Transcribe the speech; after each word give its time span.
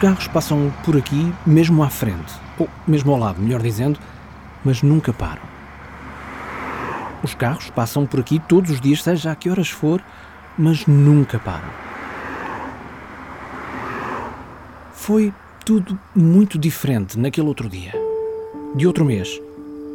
Os 0.00 0.02
carros 0.02 0.28
passam 0.28 0.72
por 0.82 0.96
aqui, 0.96 1.30
mesmo 1.44 1.82
à 1.82 1.90
frente, 1.90 2.32
ou 2.58 2.66
mesmo 2.88 3.12
ao 3.12 3.18
lado, 3.18 3.38
melhor 3.38 3.60
dizendo, 3.60 4.00
mas 4.64 4.82
nunca 4.82 5.12
param. 5.12 5.42
Os 7.22 7.34
carros 7.34 7.68
passam 7.68 8.06
por 8.06 8.18
aqui 8.18 8.38
todos 8.48 8.70
os 8.70 8.80
dias, 8.80 9.02
seja 9.02 9.30
a 9.30 9.34
que 9.34 9.50
horas 9.50 9.68
for, 9.68 10.02
mas 10.56 10.86
nunca 10.86 11.38
param. 11.38 11.68
Foi 14.94 15.34
tudo 15.66 16.00
muito 16.16 16.58
diferente 16.58 17.18
naquele 17.18 17.48
outro 17.48 17.68
dia, 17.68 17.92
de 18.74 18.86
outro 18.86 19.04
mês 19.04 19.38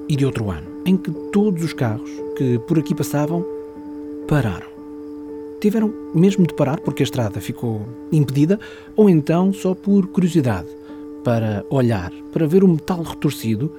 e 0.07 0.15
de 0.15 0.23
outro 0.23 0.51
ano, 0.51 0.83
em 0.85 0.95
que 0.95 1.09
todos 1.33 1.63
os 1.63 1.73
carros 1.73 2.11
que 2.37 2.59
por 2.59 2.77
aqui 2.77 2.93
passavam 2.93 3.43
pararam. 4.27 4.74
Tiveram 5.59 5.91
mesmo 6.13 6.45
de 6.45 6.53
parar 6.53 6.79
porque 6.79 7.03
a 7.03 7.05
estrada 7.05 7.39
ficou 7.39 7.81
impedida, 8.11 8.59
ou 8.95 9.09
então 9.09 9.53
só 9.53 9.73
por 9.73 10.07
curiosidade, 10.07 10.67
para 11.23 11.65
olhar, 11.69 12.11
para 12.31 12.47
ver 12.47 12.63
o 12.63 12.67
metal 12.67 13.01
retorcido, 13.01 13.71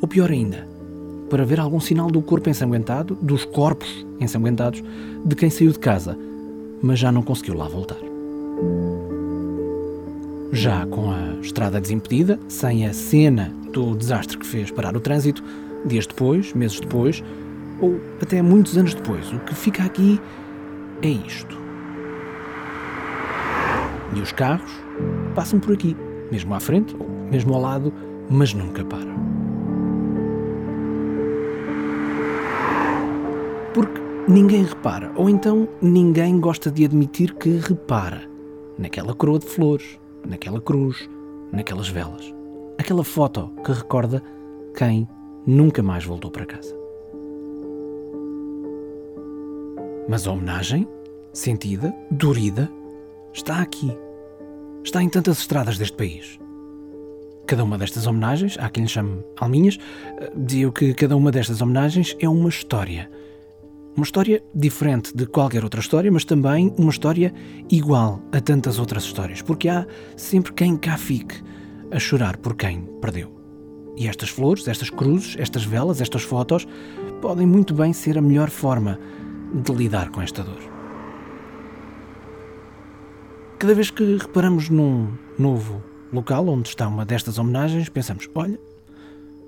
ou 0.00 0.08
pior 0.08 0.30
ainda, 0.30 0.68
para 1.30 1.44
ver 1.44 1.60
algum 1.60 1.80
sinal 1.80 2.10
do 2.10 2.20
corpo 2.20 2.50
ensanguentado, 2.50 3.16
dos 3.22 3.44
corpos 3.44 4.06
ensanguentados, 4.20 4.82
de 5.24 5.36
quem 5.36 5.48
saiu 5.48 5.72
de 5.72 5.78
casa, 5.78 6.18
mas 6.82 6.98
já 6.98 7.12
não 7.12 7.22
conseguiu 7.22 7.54
lá 7.54 7.68
voltar. 7.68 7.98
Já 10.52 10.84
com 10.86 11.12
a 11.12 11.34
estrada 11.40 11.80
desimpedida, 11.80 12.38
sem 12.48 12.86
a 12.86 12.92
cena 12.92 13.54
do 13.72 13.94
desastre 13.94 14.36
que 14.36 14.46
fez 14.46 14.70
parar 14.70 14.96
o 14.96 15.00
trânsito, 15.00 15.44
dias 15.86 16.06
depois, 16.06 16.52
meses 16.52 16.80
depois, 16.80 17.22
ou 17.80 18.00
até 18.20 18.42
muitos 18.42 18.76
anos 18.76 18.92
depois, 18.92 19.32
o 19.32 19.38
que 19.40 19.54
fica 19.54 19.84
aqui 19.84 20.20
é 21.02 21.08
isto. 21.08 21.58
E 24.14 24.20
os 24.20 24.32
carros 24.32 24.70
passam 25.34 25.60
por 25.60 25.74
aqui, 25.74 25.96
mesmo 26.30 26.54
à 26.54 26.60
frente 26.60 26.96
ou 26.98 27.08
mesmo 27.30 27.54
ao 27.54 27.60
lado, 27.60 27.92
mas 28.28 28.52
nunca 28.52 28.84
param. 28.84 29.14
Porque 33.72 34.00
ninguém 34.26 34.64
repara, 34.64 35.12
ou 35.14 35.30
então 35.30 35.68
ninguém 35.80 36.40
gosta 36.40 36.70
de 36.70 36.84
admitir 36.84 37.34
que 37.34 37.50
repara 37.50 38.28
naquela 38.76 39.14
coroa 39.14 39.38
de 39.38 39.46
flores, 39.46 39.98
naquela 40.26 40.60
cruz, 40.60 41.08
naquelas 41.52 41.88
velas. 41.88 42.34
Aquela 42.78 43.04
foto 43.04 43.52
que 43.64 43.72
recorda 43.72 44.22
quem 44.76 45.08
nunca 45.46 45.82
mais 45.82 46.04
voltou 46.04 46.30
para 46.30 46.46
casa. 46.46 46.79
Mas 50.10 50.26
a 50.26 50.32
homenagem, 50.32 50.88
sentida, 51.32 51.94
dorida, 52.10 52.68
está 53.32 53.62
aqui. 53.62 53.96
Está 54.82 55.00
em 55.00 55.08
tantas 55.08 55.38
estradas 55.38 55.78
deste 55.78 55.96
país. 55.96 56.36
Cada 57.46 57.62
uma 57.62 57.78
destas 57.78 58.08
homenagens, 58.08 58.58
há 58.58 58.68
quem 58.68 58.82
lhe 58.82 58.88
chame 58.88 59.22
alminhas, 59.38 59.78
eh, 60.18 60.32
dizia 60.34 60.72
que 60.72 60.94
cada 60.94 61.16
uma 61.16 61.30
destas 61.30 61.60
homenagens 61.60 62.16
é 62.18 62.28
uma 62.28 62.48
história 62.48 63.08
uma 63.96 64.04
história 64.04 64.42
diferente 64.54 65.14
de 65.14 65.26
qualquer 65.26 65.62
outra 65.62 65.80
história, 65.80 66.10
mas 66.10 66.24
também 66.24 66.72
uma 66.78 66.90
história 66.90 67.34
igual 67.70 68.22
a 68.32 68.40
tantas 68.40 68.78
outras 68.78 69.04
histórias, 69.04 69.42
porque 69.42 69.68
há 69.68 69.84
sempre 70.16 70.52
quem 70.52 70.76
cá 70.76 70.96
fique 70.96 71.36
a 71.90 71.98
chorar 71.98 72.36
por 72.36 72.54
quem 72.54 72.82
perdeu. 73.00 73.30
E 73.96 74.08
estas 74.08 74.30
flores, 74.30 74.66
estas 74.66 74.90
cruzes, 74.90 75.36
estas 75.38 75.64
velas, 75.64 76.00
estas 76.00 76.22
fotos 76.22 76.66
podem 77.20 77.46
muito 77.46 77.74
bem 77.74 77.92
ser 77.92 78.16
a 78.16 78.22
melhor 78.22 78.48
forma 78.48 78.98
de 79.52 79.72
lidar 79.72 80.10
com 80.10 80.22
esta 80.22 80.42
dor. 80.42 80.60
Cada 83.58 83.74
vez 83.74 83.90
que 83.90 84.16
reparamos 84.16 84.68
num 84.68 85.12
novo 85.38 85.82
local 86.12 86.48
onde 86.48 86.68
está 86.68 86.88
uma 86.88 87.04
destas 87.04 87.38
homenagens, 87.38 87.88
pensamos: 87.88 88.28
olha, 88.34 88.58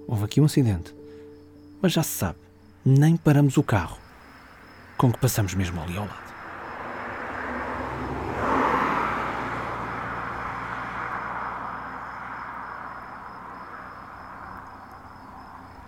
houve 0.07 0.25
aqui 0.25 0.41
um 0.41 0.45
acidente. 0.45 0.95
Mas 1.81 1.93
já 1.93 2.03
se 2.03 2.11
sabe, 2.11 2.39
nem 2.85 3.17
paramos 3.17 3.57
o 3.57 3.63
carro 3.63 3.99
com 4.97 5.13
que 5.13 5.19
passamos 5.19 5.55
mesmo 5.55 5.81
ali 5.81 5.97
ao 5.97 6.05
lado. 6.05 6.33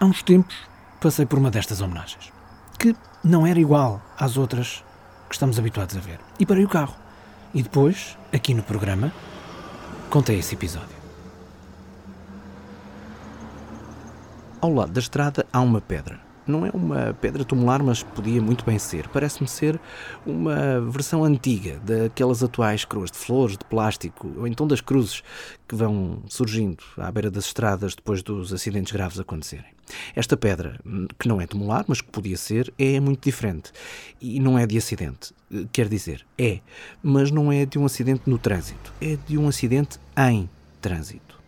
Há 0.00 0.04
uns 0.06 0.22
tempos 0.22 0.56
passei 1.00 1.24
por 1.26 1.38
uma 1.38 1.50
destas 1.50 1.80
homenagens, 1.80 2.32
que 2.78 2.94
não 3.22 3.46
era 3.46 3.58
igual 3.58 4.02
às 4.18 4.36
outras 4.36 4.84
que 5.28 5.34
estamos 5.34 5.58
habituados 5.58 5.96
a 5.96 6.00
ver. 6.00 6.18
E 6.38 6.46
parei 6.46 6.64
o 6.64 6.68
carro. 6.68 6.94
E 7.52 7.62
depois, 7.62 8.18
aqui 8.32 8.52
no 8.54 8.62
programa, 8.62 9.12
contei 10.10 10.38
esse 10.38 10.54
episódio. 10.54 10.96
Ao 14.60 14.72
lado 14.72 14.92
da 14.92 15.00
estrada 15.00 15.46
há 15.52 15.60
uma 15.60 15.80
pedra 15.80 16.23
não 16.46 16.66
é 16.66 16.70
uma 16.72 17.14
pedra 17.20 17.44
tumular, 17.44 17.82
mas 17.82 18.02
podia 18.02 18.40
muito 18.40 18.64
bem 18.64 18.78
ser. 18.78 19.08
Parece-me 19.08 19.48
ser 19.48 19.80
uma 20.26 20.80
versão 20.80 21.24
antiga 21.24 21.80
daquelas 21.84 22.42
atuais 22.42 22.84
coroas 22.84 23.10
de 23.10 23.18
flores, 23.18 23.56
de 23.56 23.64
plástico, 23.64 24.30
ou 24.36 24.46
então 24.46 24.66
das 24.66 24.80
cruzes 24.80 25.22
que 25.66 25.74
vão 25.74 26.22
surgindo 26.28 26.82
à 26.96 27.10
beira 27.10 27.30
das 27.30 27.46
estradas 27.46 27.94
depois 27.94 28.22
dos 28.22 28.52
acidentes 28.52 28.92
graves 28.92 29.18
acontecerem. 29.18 29.74
Esta 30.14 30.36
pedra, 30.36 30.80
que 31.18 31.28
não 31.28 31.40
é 31.40 31.46
tumular, 31.46 31.84
mas 31.86 32.00
que 32.00 32.08
podia 32.10 32.36
ser, 32.36 32.72
é 32.78 32.98
muito 33.00 33.22
diferente. 33.22 33.70
E 34.20 34.40
não 34.40 34.58
é 34.58 34.66
de 34.66 34.78
acidente. 34.78 35.34
Quer 35.72 35.88
dizer, 35.88 36.24
é, 36.38 36.60
mas 37.02 37.30
não 37.30 37.52
é 37.52 37.66
de 37.66 37.78
um 37.78 37.84
acidente 37.84 38.22
no 38.26 38.38
trânsito, 38.38 38.92
é 39.00 39.16
de 39.26 39.36
um 39.36 39.46
acidente 39.46 39.98
em 40.16 40.48
trânsito. 40.80 41.43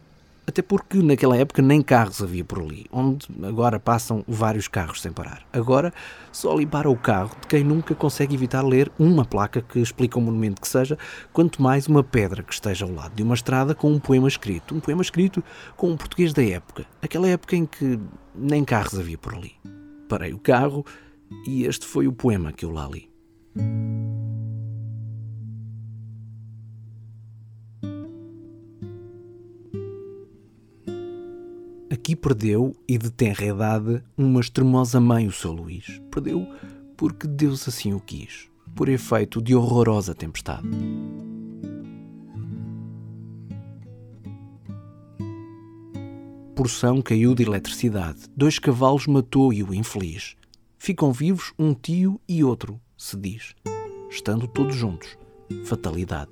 Até 0.47 0.63
porque 0.63 0.99
naquela 1.03 1.37
época 1.37 1.61
nem 1.61 1.83
carros 1.83 2.23
havia 2.23 2.45
por 2.45 2.61
ali, 2.61 2.87
onde 2.93 3.27
agora 3.43 3.81
passam 3.81 4.25
vários 4.29 4.69
carros 4.69 5.03
sem 5.03 5.11
parar. 5.11 5.45
Agora 5.53 5.93
só 6.31 6.53
ali 6.53 6.65
para 6.65 6.89
o 6.89 6.97
carro 6.97 7.37
de 7.41 7.49
quem 7.49 7.65
nunca 7.65 7.95
consegue 7.97 8.35
evitar 8.37 8.63
ler 8.63 8.91
uma 8.97 9.25
placa 9.25 9.61
que 9.61 9.81
explica 9.81 10.19
o 10.19 10.23
monumento 10.23 10.61
que 10.61 10.69
seja, 10.69 10.97
quanto 11.33 11.61
mais 11.61 11.89
uma 11.89 12.05
pedra 12.05 12.45
que 12.45 12.55
esteja 12.55 12.85
ao 12.85 12.93
lado 12.93 13.15
de 13.15 13.25
uma 13.25 13.35
estrada 13.35 13.75
com 13.75 13.91
um 13.91 13.99
poema 13.99 14.29
escrito. 14.29 14.73
Um 14.75 14.81
poema 14.81 15.03
escrito 15.03 15.43
com 15.77 15.91
um 15.91 15.97
português 15.97 16.33
da 16.33 16.45
época, 16.45 16.87
aquela 17.03 17.27
época 17.27 17.57
em 17.57 17.67
que 17.67 17.99
nem 18.33 18.65
carros 18.65 18.99
havia 18.99 19.19
por 19.19 19.35
ali. 19.35 19.53
Parei 20.09 20.33
o 20.33 20.39
carro 20.39 20.87
e 21.45 21.65
este 21.65 21.85
foi 21.85 22.07
o 22.07 22.13
poema 22.13 22.53
que 22.53 22.65
eu 22.65 22.71
lá 22.71 22.89
li. 22.89 23.11
Aqui 32.07 32.15
perdeu, 32.15 32.73
e 32.87 32.97
de 32.97 33.11
tenra 33.11 33.45
idade, 33.45 34.05
uma 34.17 34.39
extremosa 34.39 35.01
mãe 35.01 35.27
o 35.27 35.33
seu 35.33 35.51
Luís. 35.51 36.01
Perdeu 36.09 36.47
porque 36.97 37.27
Deus 37.27 37.67
assim 37.67 37.95
o 37.95 37.99
quis, 37.99 38.49
por 38.77 38.89
efeito 38.89 39.43
de 39.43 39.57
horrorosa 39.57 40.15
tempestade. 40.15 40.69
Porção 46.55 47.03
caiu 47.03 47.35
de 47.35 47.43
eletricidade, 47.43 48.21
dois 48.37 48.61
cavalos 48.61 49.09
matou 49.09 49.53
e 49.53 49.65
o 49.65 49.75
infeliz. 49.75 50.37
Ficam 50.79 51.13
vivos 51.13 51.53
um 51.59 51.75
tio 51.75 52.21
e 52.29 52.45
outro, 52.45 52.81
se 52.97 53.17
diz, 53.17 53.53
estando 54.09 54.47
todos 54.47 54.77
juntos. 54.77 55.19
Fatalidade. 55.65 56.31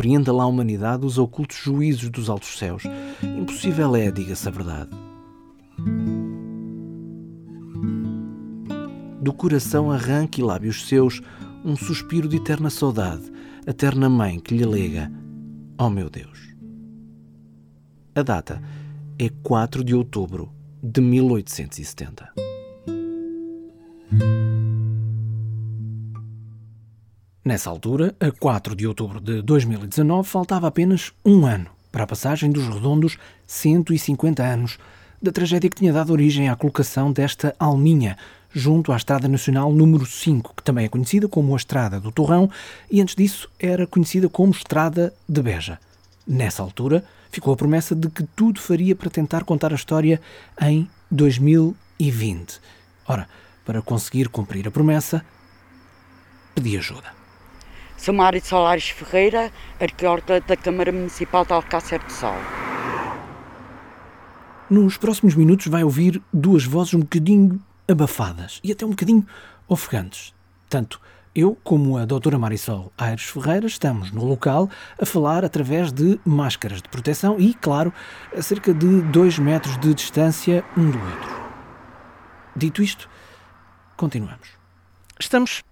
Compreenda 0.00 0.32
lá 0.32 0.44
a 0.44 0.46
humanidade 0.46 1.04
os 1.04 1.18
ocultos 1.18 1.58
juízos 1.58 2.08
dos 2.08 2.30
altos 2.30 2.56
céus. 2.56 2.84
Impossível 3.22 3.94
é, 3.94 4.10
diga-se 4.10 4.48
a 4.48 4.50
verdade. 4.50 4.88
Do 9.20 9.30
coração 9.34 9.92
arranque 9.92 10.40
e 10.40 10.42
lábios 10.42 10.88
seus 10.88 11.20
um 11.62 11.76
suspiro 11.76 12.28
de 12.28 12.38
eterna 12.38 12.70
saudade, 12.70 13.30
a 13.66 13.74
terna 13.74 14.08
mãe 14.08 14.40
que 14.40 14.56
lhe 14.56 14.64
lega, 14.64 15.12
oh 15.78 15.90
meu 15.90 16.08
Deus. 16.08 16.54
A 18.14 18.22
data 18.22 18.62
é 19.18 19.28
4 19.42 19.84
de 19.84 19.94
outubro 19.94 20.50
de 20.82 21.02
1870. 21.02 22.32
Nessa 27.42 27.70
altura, 27.70 28.14
a 28.20 28.30
4 28.30 28.76
de 28.76 28.86
outubro 28.86 29.18
de 29.18 29.40
2019, 29.40 30.28
faltava 30.28 30.66
apenas 30.66 31.10
um 31.24 31.46
ano 31.46 31.70
para 31.90 32.04
a 32.04 32.06
passagem 32.06 32.50
dos 32.50 32.68
redondos 32.68 33.16
150 33.46 34.42
anos 34.42 34.78
da 35.22 35.32
tragédia 35.32 35.70
que 35.70 35.76
tinha 35.76 35.92
dado 35.92 36.12
origem 36.12 36.50
à 36.50 36.56
colocação 36.56 37.10
desta 37.10 37.54
alminha 37.58 38.18
junto 38.52 38.92
à 38.92 38.96
Estrada 38.96 39.26
Nacional 39.26 39.72
número 39.72 40.04
5, 40.04 40.54
que 40.54 40.62
também 40.62 40.84
é 40.84 40.88
conhecida 40.88 41.28
como 41.28 41.54
a 41.54 41.56
Estrada 41.56 41.98
do 41.98 42.12
Torrão 42.12 42.50
e 42.90 43.00
antes 43.00 43.14
disso 43.14 43.48
era 43.58 43.86
conhecida 43.86 44.28
como 44.28 44.52
Estrada 44.52 45.14
de 45.26 45.42
Beja. 45.42 45.78
Nessa 46.26 46.62
altura, 46.62 47.02
ficou 47.30 47.54
a 47.54 47.56
promessa 47.56 47.94
de 47.94 48.10
que 48.10 48.22
tudo 48.36 48.60
faria 48.60 48.94
para 48.94 49.08
tentar 49.08 49.44
contar 49.44 49.72
a 49.72 49.76
história 49.76 50.20
em 50.60 50.86
2020. 51.10 52.60
Ora, 53.08 53.26
para 53.64 53.80
conseguir 53.80 54.28
cumprir 54.28 54.68
a 54.68 54.70
promessa, 54.70 55.24
pedi 56.54 56.76
ajuda. 56.76 57.19
Sou 58.00 58.14
Mário 58.14 58.42
Solares 58.42 58.88
Ferreira, 58.88 59.52
arqueóloga 59.78 60.40
da 60.40 60.56
Câmara 60.56 60.90
Municipal 60.90 61.44
de 61.44 61.52
Alcácer 61.52 62.02
de 62.02 62.10
Sal. 62.10 62.34
Nos 64.70 64.96
próximos 64.96 65.34
minutos 65.34 65.66
vai 65.66 65.84
ouvir 65.84 66.22
duas 66.32 66.64
vozes 66.64 66.94
um 66.94 67.00
bocadinho 67.00 67.60
abafadas 67.86 68.58
e 68.64 68.72
até 68.72 68.86
um 68.86 68.90
bocadinho 68.90 69.26
ofegantes. 69.68 70.32
Tanto 70.66 70.98
eu 71.34 71.54
como 71.62 71.98
a 71.98 72.06
doutora 72.06 72.38
Marisol 72.38 72.90
Aires 72.96 73.24
Ferreira 73.24 73.66
estamos 73.66 74.10
no 74.10 74.24
local 74.24 74.70
a 74.98 75.04
falar 75.04 75.44
através 75.44 75.92
de 75.92 76.18
máscaras 76.24 76.80
de 76.80 76.88
proteção 76.88 77.38
e, 77.38 77.52
claro, 77.52 77.92
a 78.34 78.40
cerca 78.40 78.72
de 78.72 79.02
dois 79.12 79.38
metros 79.38 79.78
de 79.78 79.92
distância 79.92 80.64
um 80.74 80.90
do 80.90 80.98
outro. 80.98 81.40
Dito 82.56 82.82
isto, 82.82 83.10
continuamos. 83.94 84.48
Estamos 85.18 85.62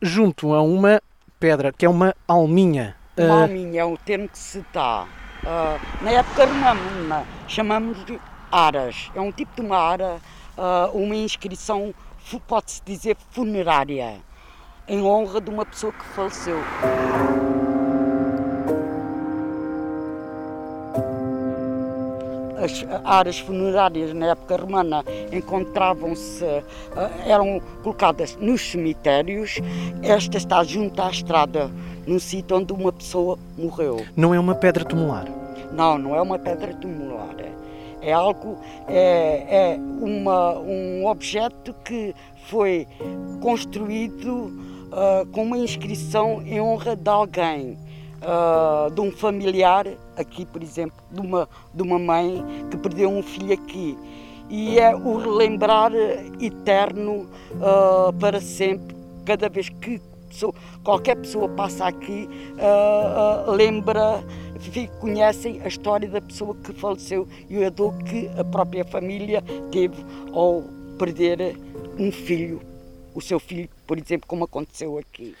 junto 0.00 0.54
a 0.54 0.62
uma 0.62 1.02
pedra 1.38 1.72
que 1.72 1.86
é 1.86 1.88
uma 1.88 2.14
alminha. 2.26 2.96
Uma 3.16 3.26
uh... 3.26 3.42
alminha 3.42 3.80
é 3.80 3.84
o 3.84 3.96
termo 3.96 4.28
que 4.28 4.38
se 4.38 4.64
dá. 4.72 5.06
Uh, 5.42 6.04
na 6.04 6.10
época 6.10 6.44
romana 6.46 7.24
chamamos 7.46 8.04
de 8.04 8.20
aras. 8.50 9.10
É 9.14 9.20
um 9.20 9.32
tipo 9.32 9.54
de 9.54 9.66
uma 9.66 9.76
ara, 9.76 10.16
uh, 10.56 10.96
uma 10.96 11.14
inscrição, 11.14 11.94
pode-se 12.46 12.82
dizer, 12.84 13.16
funerária 13.30 14.16
em 14.88 15.02
honra 15.02 15.40
de 15.40 15.50
uma 15.50 15.66
pessoa 15.66 15.92
que 15.92 16.04
faleceu. 16.04 16.58
As 22.68 22.84
áreas 23.02 23.38
funerárias 23.38 24.12
na 24.12 24.26
época 24.26 24.58
romana 24.58 25.02
encontravam-se, 25.32 26.44
eh, 26.44 26.62
eram 27.26 27.62
colocadas 27.82 28.36
nos 28.38 28.60
cemitérios. 28.60 29.58
Esta 30.02 30.36
está 30.36 30.62
junto 30.64 31.00
à 31.00 31.08
estrada, 31.08 31.70
num 32.06 32.18
sítio 32.18 32.58
onde 32.58 32.70
uma 32.74 32.92
pessoa 32.92 33.38
morreu. 33.56 34.04
Não 34.14 34.34
é 34.34 34.38
uma 34.38 34.54
pedra 34.54 34.84
tumular? 34.84 35.26
Não, 35.72 35.96
não 35.96 36.14
é 36.14 36.20
uma 36.20 36.38
pedra 36.38 36.74
tumular. 36.74 37.36
É 38.02 38.12
algo, 38.12 38.58
é, 38.86 39.46
é 39.48 39.76
uma, 39.78 40.58
um 40.58 41.06
objeto 41.06 41.74
que 41.82 42.14
foi 42.50 42.86
construído 43.40 44.52
uh, 44.92 45.26
com 45.32 45.42
uma 45.42 45.56
inscrição 45.56 46.42
em 46.42 46.60
honra 46.60 46.94
de 46.94 47.08
alguém, 47.08 47.78
uh, 48.22 48.90
de 48.90 49.00
um 49.00 49.10
familiar, 49.10 49.86
aqui 50.16 50.44
por 50.44 50.62
exemplo, 50.62 50.96
de 51.10 51.20
uma, 51.20 51.48
de 51.74 51.82
uma 51.82 51.98
mãe 51.98 52.44
que 52.70 52.76
perdeu 52.76 53.10
um 53.10 53.22
filho 53.22 53.52
aqui. 53.52 53.98
E 54.50 54.78
é 54.78 54.94
o 54.94 55.18
relembrar 55.18 55.92
eterno 56.40 57.28
uh, 57.54 58.12
para 58.18 58.40
sempre, 58.40 58.96
cada 59.24 59.48
vez 59.48 59.68
que 59.68 60.00
pessoa, 60.28 60.54
qualquer 60.82 61.16
pessoa 61.16 61.48
passa 61.48 61.86
aqui, 61.86 62.28
lembra, 63.46 64.22
conhecem 65.00 65.60
a 65.62 65.68
história 65.68 66.08
da 66.08 66.20
pessoa 66.20 66.54
que 66.54 66.72
faleceu 66.72 67.26
e 67.48 67.62
a 67.64 67.70
dor 67.70 67.94
que 68.04 68.30
a 68.38 68.44
própria 68.44 68.84
família 68.84 69.42
teve 69.70 69.96
ao 70.32 70.62
perder 70.98 71.56
um 71.98 72.10
filho 72.10 72.60
o 73.14 73.20
seu 73.20 73.40
filho, 73.40 73.68
por 73.86 73.98
exemplo, 73.98 74.28
como 74.28 74.44
aconteceu 74.44 74.96
aqui. 74.96 75.34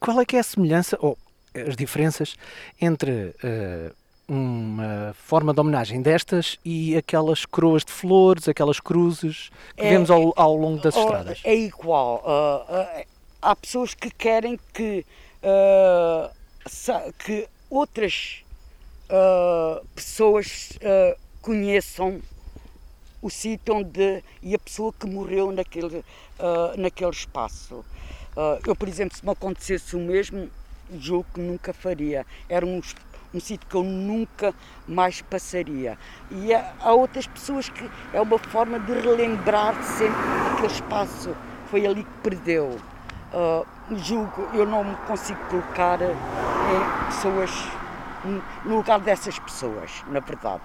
Qual 0.00 0.20
é 0.20 0.24
que 0.24 0.36
é 0.36 0.40
a 0.40 0.42
semelhança, 0.42 0.98
ou 1.00 1.16
as 1.54 1.76
diferenças, 1.76 2.36
entre 2.80 3.34
uh, 3.44 3.94
uma 4.28 5.14
forma 5.14 5.52
de 5.52 5.60
homenagem 5.60 6.00
destas 6.00 6.58
e 6.64 6.96
aquelas 6.96 7.44
coroas 7.44 7.84
de 7.84 7.92
flores, 7.92 8.48
aquelas 8.48 8.80
cruzes 8.80 9.50
que 9.76 9.84
é, 9.84 9.90
vemos 9.90 10.10
ao, 10.10 10.32
ao, 10.36 10.56
longo 10.56 10.80
das 10.80 10.96
estradas? 10.96 11.40
É 11.44 11.54
igual. 11.54 12.22
Uh, 12.24 12.72
uh, 12.72 13.06
há 13.42 13.56
pessoas 13.56 13.94
que 13.94 14.10
querem 14.10 14.58
que, 14.72 15.04
que 17.24 17.48
outras 17.68 18.44
pessoas 19.94 20.78
conheçam 21.42 22.20
o 23.20 23.28
sítio 23.28 23.74
onde 23.74 24.22
e 24.40 24.54
a 24.54 24.58
pessoa 24.58 24.92
que 24.92 25.06
morreu 25.06 25.50
naquele, 25.50 26.04
naquele 26.78 27.10
espaço. 27.10 27.84
Eu, 28.64 28.76
por 28.76 28.88
exemplo, 28.88 29.16
se 29.16 29.24
me 29.24 29.32
acontecesse 29.32 29.96
o 29.96 29.98
mesmo, 29.98 30.48
julgo 30.98 31.26
que 31.34 31.40
nunca 31.40 31.72
faria. 31.72 32.26
Era 32.48 32.64
um, 32.66 32.80
um 33.34 33.40
sítio 33.40 33.66
que 33.68 33.74
eu 33.74 33.82
nunca 33.82 34.54
mais 34.86 35.22
passaria. 35.22 35.98
E 36.30 36.52
há, 36.54 36.72
há 36.80 36.92
outras 36.92 37.26
pessoas 37.26 37.68
que 37.68 37.88
é 38.12 38.20
uma 38.20 38.38
forma 38.38 38.78
de 38.80 38.92
relembrar 38.92 39.82
sempre 39.82 40.20
aquele 40.52 40.72
espaço. 40.72 41.36
Foi 41.66 41.86
ali 41.86 42.04
que 42.04 42.18
perdeu. 42.22 42.78
Uh, 43.32 43.66
julgo, 43.96 44.48
eu 44.52 44.66
não 44.66 44.84
me 44.84 44.96
consigo 45.06 45.40
colocar 45.48 45.98
em 46.02 47.06
pessoas 47.06 47.50
no 48.64 48.76
lugar 48.76 49.00
dessas 49.00 49.38
pessoas, 49.38 49.90
na 50.08 50.20
verdade. 50.20 50.62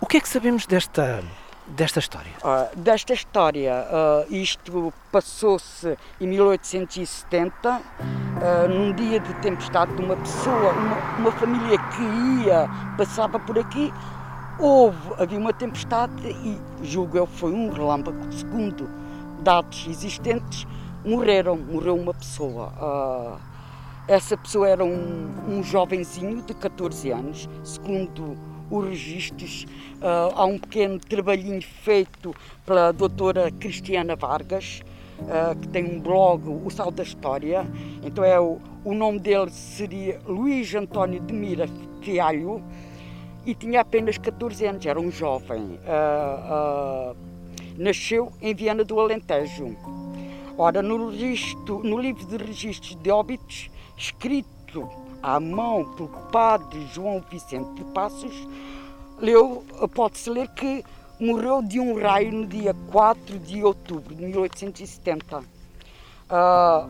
O 0.00 0.06
que 0.06 0.16
é 0.16 0.20
que 0.20 0.28
sabemos 0.28 0.66
desta 0.66 1.22
desta 1.66 1.98
história? 1.98 2.32
Uh, 2.42 2.76
desta 2.76 3.12
história, 3.12 3.86
uh, 3.86 4.34
isto 4.34 4.92
passou-se 5.10 5.96
em 6.20 6.26
1870, 6.26 7.68
uh, 7.68 7.82
ah, 8.42 8.68
num 8.68 8.92
dia 8.92 9.20
de 9.20 9.32
tempestade 9.34 9.94
de 9.94 10.02
uma 10.02 10.16
pessoa, 10.16 10.72
uma, 10.72 10.96
uma, 11.18 11.32
família 11.32 11.78
que 11.78 12.46
ia, 12.46 12.68
passava 12.96 13.38
por 13.38 13.58
aqui, 13.58 13.92
houve, 14.58 14.98
havia 15.18 15.38
uma 15.38 15.52
tempestade 15.52 16.28
e, 16.28 16.58
julgo 16.82 17.18
eu, 17.18 17.26
foi 17.26 17.52
um 17.52 17.70
relâmpago, 17.70 18.32
segundo 18.32 18.88
dados 19.42 19.86
existentes, 19.88 20.66
morreram, 21.04 21.56
morreu 21.56 21.96
uma 21.96 22.14
pessoa. 22.14 23.40
essa 24.08 24.36
pessoa 24.36 24.68
era 24.68 24.84
um, 24.84 25.30
um 25.48 25.62
jovenzinho 25.62 26.42
de 26.42 26.54
14 26.54 27.10
anos, 27.10 27.48
segundo 27.64 28.36
os 28.72 28.88
registros. 28.88 29.66
Uh, 30.00 30.34
há 30.34 30.44
um 30.44 30.58
pequeno 30.58 30.98
trabalhinho 30.98 31.62
feito 31.62 32.34
pela 32.64 32.90
doutora 32.90 33.50
Cristiana 33.50 34.16
Vargas, 34.16 34.80
uh, 35.20 35.58
que 35.58 35.68
tem 35.68 35.84
um 35.84 36.00
blog, 36.00 36.48
O 36.48 36.70
Sal 36.70 36.90
da 36.90 37.02
História. 37.02 37.66
Então 38.02 38.24
é 38.24 38.40
o, 38.40 38.58
o 38.84 38.94
nome 38.94 39.20
dele 39.20 39.50
seria 39.50 40.18
Luís 40.26 40.74
António 40.74 41.20
de 41.20 41.32
Mira 41.32 41.68
Fialho 42.00 42.62
e 43.44 43.54
tinha 43.54 43.80
apenas 43.80 44.18
14 44.18 44.66
anos, 44.66 44.86
era 44.86 44.98
um 44.98 45.10
jovem. 45.10 45.78
Uh, 45.82 47.16
nasceu 47.76 48.32
em 48.40 48.54
Viana 48.54 48.84
do 48.84 48.98
Alentejo. 48.98 49.76
Ora, 50.56 50.82
no, 50.82 51.10
registro, 51.10 51.82
no 51.82 51.98
livro 51.98 52.24
de 52.26 52.36
registros 52.36 52.96
de 52.96 53.10
óbitos, 53.10 53.70
escrito 53.96 54.88
à 55.22 55.38
mão 55.38 55.84
pelo 55.94 56.08
padre 56.30 56.86
João 56.92 57.22
Vicente 57.30 57.72
de 57.74 57.84
Passos, 57.92 58.34
leu, 59.18 59.64
pode-se 59.94 60.28
ler 60.28 60.48
que 60.48 60.84
morreu 61.20 61.62
de 61.62 61.78
um 61.78 62.00
raio 62.00 62.32
no 62.32 62.46
dia 62.46 62.74
4 62.90 63.38
de 63.38 63.62
outubro 63.62 64.14
de 64.14 64.22
1870. 64.24 65.38
Uh, 65.38 65.44
ah, 66.30 66.88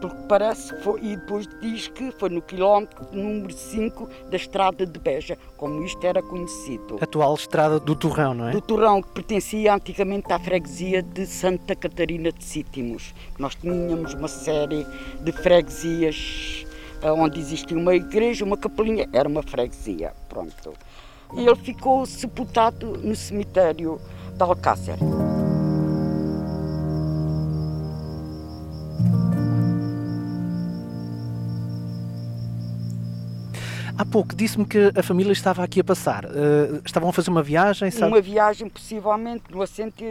porque 0.00 0.16
parece 0.28 0.74
foi, 0.82 1.00
e 1.02 1.16
depois 1.16 1.46
diz 1.60 1.88
que 1.88 2.10
foi 2.12 2.28
no 2.30 2.40
quilómetro 2.40 3.06
número 3.12 3.52
5 3.52 4.08
da 4.30 4.36
estrada 4.36 4.86
de 4.86 4.98
Beja, 4.98 5.36
como 5.56 5.84
isto 5.84 6.04
era 6.04 6.22
conhecido. 6.22 6.98
Atual 7.00 7.34
estrada 7.34 7.78
do 7.78 7.94
Torrão, 7.94 8.34
não 8.34 8.48
é? 8.48 8.52
Do 8.52 8.60
Torrão, 8.60 9.02
que 9.02 9.10
pertencia 9.10 9.74
antigamente 9.74 10.32
à 10.32 10.38
freguesia 10.38 11.02
de 11.02 11.26
Santa 11.26 11.74
Catarina 11.74 12.32
de 12.32 12.44
Sítimos. 12.44 13.14
Nós 13.38 13.54
tínhamos 13.56 14.14
uma 14.14 14.28
série 14.28 14.86
de 15.20 15.32
freguesias 15.32 16.64
onde 17.02 17.40
existia 17.40 17.76
uma 17.76 17.94
igreja, 17.94 18.44
uma 18.44 18.56
capelinha, 18.56 19.08
era 19.12 19.28
uma 19.28 19.42
freguesia, 19.42 20.12
pronto. 20.28 20.72
E 21.34 21.46
ele 21.46 21.56
ficou 21.56 22.06
sepultado 22.06 22.98
no 22.98 23.14
cemitério 23.14 24.00
de 24.34 24.42
Alcácer. 24.42 24.96
Há 33.96 34.04
pouco 34.04 34.34
disse-me 34.34 34.64
que 34.64 34.92
a 34.94 35.02
família 35.02 35.32
estava 35.32 35.64
aqui 35.64 35.80
a 35.80 35.84
passar. 35.84 36.24
Uh, 36.24 36.80
estavam 36.84 37.10
a 37.10 37.12
fazer 37.12 37.30
uma 37.30 37.42
viagem? 37.42 37.90
Sabe? 37.90 38.12
Uma 38.12 38.20
viagem, 38.20 38.68
possivelmente, 38.68 39.44
no 39.50 39.60
assento 39.60 40.04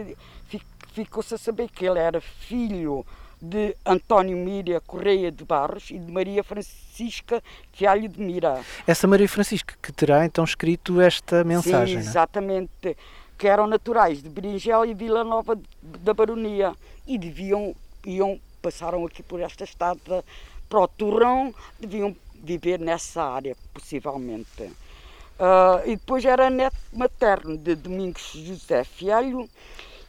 ficou-se 0.92 1.34
a 1.34 1.38
saber 1.38 1.68
que 1.70 1.86
ele 1.86 1.98
era 1.98 2.20
filho 2.20 3.06
de 3.40 3.76
António 3.84 4.36
Mira 4.36 4.80
Correia 4.80 5.30
de 5.30 5.44
Barros 5.44 5.90
e 5.90 5.98
de 5.98 6.10
Maria 6.10 6.42
Francisca 6.42 7.42
Fialho 7.72 8.08
de 8.08 8.20
Mira. 8.20 8.62
Essa 8.86 9.06
Maria 9.06 9.28
Francisca 9.28 9.74
que 9.80 9.92
terá 9.92 10.24
então 10.24 10.44
escrito 10.44 11.00
esta 11.00 11.44
mensagem, 11.44 12.00
Sim, 12.00 12.06
é? 12.06 12.10
exatamente. 12.10 12.70
Né? 12.82 12.94
Que 13.36 13.46
eram 13.46 13.68
naturais 13.68 14.20
de 14.20 14.28
Berinjel 14.28 14.84
e 14.84 14.94
Vila 14.94 15.22
Nova 15.22 15.56
da 15.80 16.12
Baronia 16.12 16.74
e 17.06 17.16
deviam, 17.16 17.72
iam, 18.04 18.40
passaram 18.60 19.06
aqui 19.06 19.22
por 19.22 19.40
esta 19.40 19.62
estrada 19.62 20.24
para 20.68 20.80
o 20.80 20.88
Torrão, 20.88 21.54
deviam 21.78 22.16
viver 22.34 22.80
nessa 22.80 23.22
área, 23.22 23.56
possivelmente. 23.72 24.62
Uh, 24.62 25.86
e 25.86 25.96
depois 25.96 26.24
era 26.24 26.50
neto 26.50 26.76
materno 26.92 27.56
de 27.56 27.76
Domingos 27.76 28.32
José 28.34 28.82
Fialho 28.82 29.48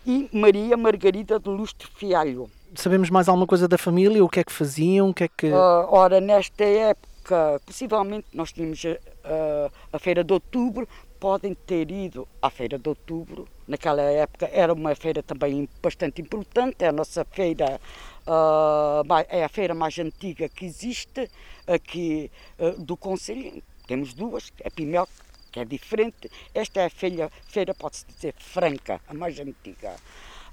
e 0.05 0.27
Maria 0.33 0.75
Margarida 0.75 1.39
de 1.39 1.49
Lustre 1.49 1.87
Fialho. 1.95 2.49
Sabemos 2.75 3.09
mais 3.09 3.27
alguma 3.27 3.47
coisa 3.47 3.67
da 3.67 3.77
família? 3.77 4.23
O 4.23 4.29
que 4.29 4.39
é 4.39 4.43
que 4.43 4.51
faziam? 4.51 5.09
O 5.09 5.13
que 5.13 5.23
é 5.23 5.27
que... 5.27 5.47
Uh, 5.47 5.87
ora, 5.89 6.21
nesta 6.21 6.63
época, 6.63 7.59
possivelmente, 7.65 8.27
nós 8.33 8.51
tínhamos 8.51 8.83
uh, 8.83 9.71
a 9.91 9.97
Feira 9.99 10.23
de 10.23 10.31
Outubro, 10.31 10.87
podem 11.19 11.53
ter 11.53 11.89
ido 11.89 12.27
à 12.41 12.49
Feira 12.49 12.77
de 12.77 12.87
Outubro. 12.87 13.47
Naquela 13.67 14.01
época 14.01 14.49
era 14.51 14.71
uma 14.73 14.95
feira 14.95 15.23
também 15.23 15.67
bastante 15.81 16.21
importante, 16.21 16.83
é 16.83 16.87
a 16.87 16.91
nossa 16.91 17.25
feira, 17.25 17.81
uh, 18.27 19.03
é 19.29 19.43
a 19.43 19.49
feira 19.49 19.73
mais 19.73 19.97
antiga 19.97 20.47
que 20.47 20.65
existe 20.65 21.29
aqui 21.67 22.31
do 22.77 22.95
Conselho. 22.95 23.63
Temos 23.87 24.13
duas, 24.13 24.53
a 24.63 24.69
Pimel, 24.69 25.07
que 25.51 25.59
é 25.59 25.65
diferente. 25.65 26.29
Esta 26.53 26.81
é 26.81 26.85
a 26.85 26.89
feira, 26.89 27.31
feira 27.47 27.73
pode-se 27.73 28.05
dizer, 28.05 28.35
franca, 28.37 29.01
a 29.07 29.13
mais 29.13 29.39
antiga. 29.39 29.95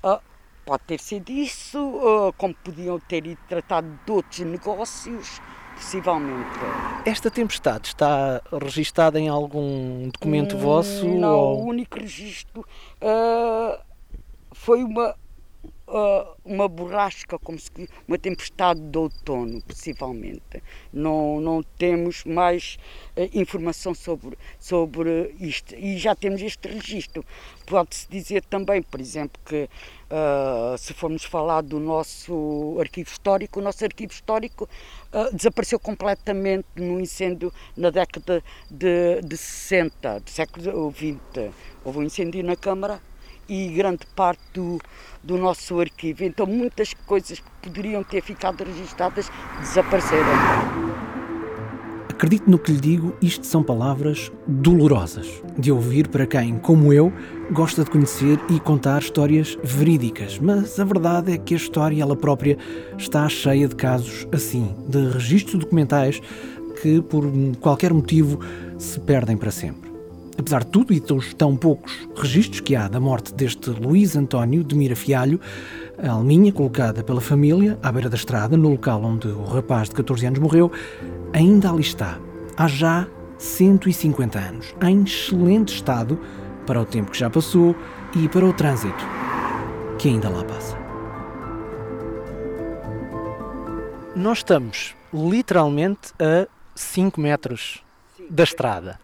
Uh, 0.03 0.19
pode 0.67 0.83
ter 0.83 0.99
sido 1.01 1.31
isso, 1.31 2.33
como 2.37 2.53
podiam 2.53 2.99
ter 2.99 3.25
ido 3.25 3.41
tratar 3.49 3.83
de 3.83 4.13
outros 4.13 4.41
negócios, 4.41 5.41
possivelmente. 5.77 6.59
Esta 7.05 7.31
tempestade 7.31 7.89
está 7.89 8.43
registada 8.61 9.21
em 9.21 9.29
algum 9.29 10.09
documento 10.09 10.57
hum, 10.57 10.59
vosso? 10.59 11.07
Não, 11.07 11.39
ou... 11.39 11.63
o 11.63 11.69
único 11.69 12.01
registro 12.01 12.63
uh, 13.01 13.81
foi 14.53 14.83
uma, 14.83 15.15
uma 16.45 16.69
borrasca, 16.69 17.39
como 17.39 17.59
se 17.59 17.71
uma 18.09 18.19
tempestade 18.19 18.81
de 18.81 18.99
outono, 18.99 19.63
possivelmente. 19.63 20.63
Não, 20.93 21.41
não 21.41 21.63
temos 21.63 22.25
mais 22.25 22.77
uh, 23.17 23.29
informação 23.33 23.95
sobre, 23.95 24.37
sobre 24.59 25.35
isto. 25.39 25.75
E 25.77 25.97
já 25.97 26.15
temos 26.15 26.43
este 26.43 26.69
registro. 26.69 27.25
Pode-se 27.67 28.09
dizer 28.09 28.45
também, 28.45 28.83
por 28.83 29.01
exemplo, 29.01 29.41
que 29.45 29.69
Uh, 30.09 30.79
se 30.79 30.95
formos 30.95 31.25
falar 31.25 31.63
do 31.63 31.81
nosso 31.81 32.77
arquivo 32.79 33.11
histórico, 33.11 33.59
o 33.59 33.63
nosso 33.63 33.85
arquivo 33.85 34.13
histórico 34.13 34.69
uh, 35.13 35.35
desapareceu 35.35 35.81
completamente 35.81 36.69
no 36.77 37.01
incêndio 37.01 37.53
na 37.77 37.91
década 37.91 38.41
de, 38.71 39.21
de 39.23 39.37
60, 39.37 40.21
do 40.21 40.31
século 40.31 40.93
XX. 40.93 41.53
Houve 41.85 41.99
um 41.99 42.03
incêndio 42.05 42.45
na 42.45 42.55
Câmara 42.55 43.03
e 43.49 43.69
grande 43.69 44.07
parte 44.15 44.43
do, 44.53 44.79
do 45.23 45.37
nosso 45.37 45.81
arquivo. 45.81 46.25
Então, 46.25 46.47
muitas 46.47 46.95
coisas 47.07 47.39
que 47.39 47.69
poderiam 47.69 48.03
ter 48.03 48.23
ficado 48.23 48.65
registadas 48.65 49.31
desapareceram. 49.61 50.87
Acredite 52.17 52.49
no 52.49 52.59
que 52.59 52.73
lhe 52.73 52.81
digo, 52.81 53.15
isto 53.21 53.47
são 53.47 53.63
palavras 53.63 54.33
dolorosas 54.47 55.29
de 55.59 55.71
ouvir 55.71 56.09
para 56.09 56.27
quem, 56.27 56.59
como 56.59 56.91
eu, 56.91 57.13
gosta 57.53 57.85
de 57.85 57.91
conhecer 57.91 58.41
e 58.49 58.59
contar 58.59 59.03
histórias 59.03 59.59
verídicas. 59.63 60.39
Mas 60.39 60.81
a 60.81 60.85
verdade 60.85 61.33
é 61.33 61.37
que 61.37 61.53
a 61.53 61.59
história, 61.59 62.01
ela 62.01 62.17
própria, 62.17 62.57
está 62.97 63.29
cheia 63.29 63.69
de 63.69 63.77
casos 63.77 64.27
assim, 64.33 64.75
de 64.89 65.11
registros 65.11 65.61
documentais 65.61 66.23
que, 66.81 67.03
por 67.03 67.31
qualquer 67.61 67.93
motivo, 67.93 68.41
se 68.79 68.99
perdem 69.01 69.37
para 69.37 69.51
sempre. 69.51 69.86
Apesar 70.39 70.65
de 70.65 70.71
tudo 70.71 70.93
e 70.93 71.01
dos 71.01 71.33
tão 71.35 71.57
poucos 71.57 72.09
registros 72.15 72.61
que 72.61 72.77
há 72.77 72.89
da 72.89 73.01
morte 73.01 73.33
deste 73.35 73.71
Luís 73.71 74.17
António 74.17 74.63
de 74.63 74.75
Mirafialho, 74.75 75.41
a 75.99 76.11
alminha 76.11 76.53
colocada 76.53 77.03
pela 77.03 77.21
família 77.21 77.79
à 77.83 77.91
beira 77.91 78.11
da 78.11 78.17
estrada, 78.17 78.57
no 78.57 78.71
local 78.71 79.03
onde 79.03 79.29
o 79.29 79.45
rapaz 79.45 79.89
de 79.89 79.95
14 79.95 80.27
anos 80.27 80.39
morreu, 80.39 80.71
ainda 81.33 81.71
ali 81.71 81.81
está, 81.81 82.19
há 82.57 82.69
já 82.69 83.09
150 83.39 84.39
anos, 84.39 84.75
em 84.83 85.03
excelente 85.03 85.75
estado 85.75 86.21
para 86.67 86.81
o 86.81 86.85
tempo 86.85 87.11
que 87.11 87.19
já 87.19 87.31
passou 87.31 87.75
e 88.15 88.29
para 88.29 88.45
o 88.45 88.53
trânsito 88.53 89.05
que 89.99 90.09
ainda 90.09 90.29
lá 90.29 90.45
passa. 90.45 90.77
Nós 94.15 94.39
estamos 94.39 94.95
literalmente 95.13 96.13
a 96.19 96.47
5 96.75 97.21
metros 97.21 97.83
da 98.31 98.45
estrada. 98.45 98.99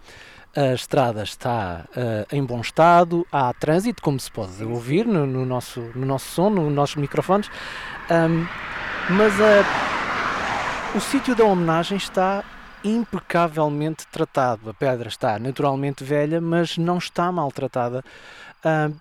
A 0.54 0.74
estrada 0.74 1.22
está 1.22 1.86
uh, 1.96 2.26
em 2.30 2.44
bom 2.44 2.60
estado, 2.60 3.26
há 3.32 3.50
trânsito, 3.54 4.02
como 4.02 4.20
se 4.20 4.30
pode 4.30 4.62
ouvir 4.62 5.06
no, 5.06 5.26
no 5.26 5.46
nosso, 5.46 5.80
no 5.94 6.04
nosso 6.04 6.26
som, 6.26 6.50
nos 6.50 6.70
nossos 6.70 6.96
microfones, 6.96 7.50
um, 8.10 8.46
mas 9.08 9.32
uh, 9.40 10.96
o 10.96 11.00
sítio 11.00 11.34
da 11.34 11.44
homenagem 11.44 11.96
está 11.96 12.44
impecavelmente 12.84 14.06
tratado. 14.08 14.68
A 14.68 14.74
pedra 14.74 15.08
está 15.08 15.38
naturalmente 15.38 16.04
velha, 16.04 16.38
mas 16.38 16.76
não 16.76 16.98
está 16.98 17.32
maltratada. 17.32 18.04
Uh, 18.62 18.94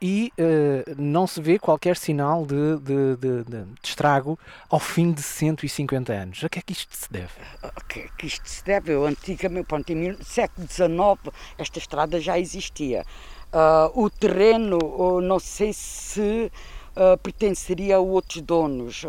e 0.00 0.32
uh, 0.38 0.94
não 1.00 1.26
se 1.26 1.40
vê 1.40 1.58
qualquer 1.58 1.96
sinal 1.96 2.44
de, 2.44 2.78
de, 2.78 3.16
de, 3.16 3.44
de, 3.44 3.66
estrago 3.82 4.38
ao 4.68 4.78
fim 4.78 5.12
de 5.12 5.22
150 5.22 6.12
anos. 6.12 6.44
A 6.44 6.48
que 6.48 6.58
é 6.58 6.62
que 6.62 6.72
isto 6.72 6.94
se 6.94 7.10
deve? 7.10 7.32
A 7.62 7.80
que 7.82 8.00
é 8.00 8.08
que 8.18 8.26
isto 8.26 8.48
se 8.48 8.64
deve? 8.64 8.92
Eu, 8.92 9.06
antigamente, 9.06 9.66
pronto, 9.66 9.90
em 9.90 10.16
século 10.22 10.66
XIX, 10.68 11.34
esta 11.56 11.78
estrada 11.78 12.20
já 12.20 12.38
existia. 12.38 13.04
Uh, 13.52 14.04
o 14.04 14.10
terreno, 14.10 15.20
não 15.22 15.38
sei 15.38 15.72
se 15.72 16.52
uh, 16.96 17.16
pertenceria 17.18 17.96
a 17.96 18.00
outros 18.00 18.42
donos, 18.42 19.02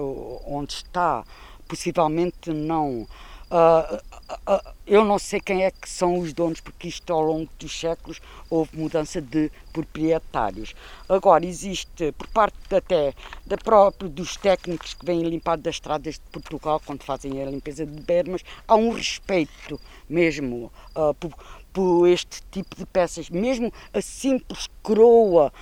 onde 0.45 0.73
está 0.73 1.23
possivelmente 1.67 2.53
não. 2.53 3.07
Uh, 4.29 4.33
uh, 4.33 4.55
uh, 4.55 4.73
eu 4.85 5.05
não 5.05 5.17
sei 5.17 5.39
quem 5.39 5.63
é 5.63 5.71
que 5.71 5.87
são 5.87 6.19
os 6.19 6.33
donos, 6.33 6.59
porque 6.59 6.87
isto 6.89 7.11
ao 7.13 7.21
longo 7.21 7.49
dos 7.57 7.79
séculos 7.79 8.19
houve 8.49 8.77
mudança 8.77 9.21
de 9.21 9.49
proprietários. 9.71 10.73
Agora 11.07 11.45
existe, 11.45 12.11
por 12.11 12.27
parte 12.27 12.57
até 12.75 13.13
da 13.45 13.57
própria 13.57 14.09
dos 14.09 14.35
técnicos 14.35 14.93
que 14.93 15.05
vêm 15.05 15.23
limpar 15.23 15.57
das 15.57 15.75
estradas 15.75 16.15
de 16.15 16.21
Portugal, 16.31 16.81
quando 16.85 17.03
fazem 17.03 17.41
a 17.41 17.45
limpeza 17.49 17.85
de 17.85 18.01
bermas, 18.01 18.41
há 18.67 18.75
um 18.75 18.91
respeito 18.91 19.79
mesmo 20.09 20.71
por, 21.19 21.33
por 21.73 22.07
este 22.07 22.41
tipo 22.49 22.75
de 22.75 22.85
peças, 22.85 23.29
mesmo 23.29 23.71
a 23.93 24.01
simples 24.01 24.67
coroa 24.81 25.53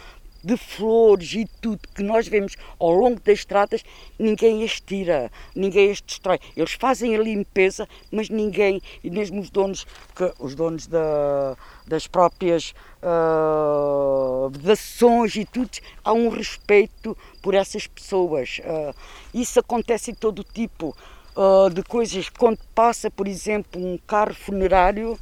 de 0.46 0.56
flores 0.56 1.34
e 1.34 1.46
tudo 1.60 1.88
que 1.96 2.04
nós 2.04 2.28
vemos 2.28 2.56
ao 2.80 2.92
longo 2.92 3.20
das 3.20 3.40
estradas, 3.40 3.84
ninguém 4.20 4.64
as 4.64 4.80
tira, 4.80 5.32
ninguém 5.56 5.90
as 5.90 6.02
destrói. 6.02 6.40
Eles 6.56 6.74
fazem 6.74 7.16
a 7.16 7.20
limpeza, 7.20 7.90
mas 8.12 8.30
ninguém, 8.30 8.80
e 9.04 9.10
mesmo 9.10 9.42
os 9.42 9.50
donos, 9.50 9.86
que, 10.16 10.32
os 10.40 10.54
donos 10.54 10.86
da, 10.86 11.58
das 11.88 12.06
próprias 12.06 12.76
uh, 13.02 14.50
vedações 14.52 15.36
e 15.36 15.46
tudo, 15.46 15.72
há 16.04 16.14
um 16.14 16.30
respeito 16.30 17.18
por 17.42 17.56
essas 17.56 17.88
pessoas. 17.88 18.60
Uh, 18.60 18.96
isso 19.34 19.60
acontece 19.60 20.12
em 20.12 20.16
todo 20.16 20.44
tipo 20.44 20.96
uh, 21.36 21.72
de 21.72 21.82
coisas. 21.82 22.30
Quando 22.30 22.60
passa, 22.76 23.10
por 23.10 23.28
exemplo, 23.28 23.84
um 23.84 23.98
carro 23.98 24.36
funerário, 24.36 25.18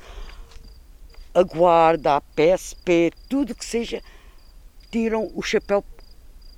a 1.33 1.43
guarda, 1.43 2.17
a 2.17 2.21
PSP, 2.21 3.11
tudo 3.29 3.55
que 3.55 3.65
seja 3.65 4.01
tiram 4.93 5.31
o 5.33 5.41
chapéu 5.41 5.83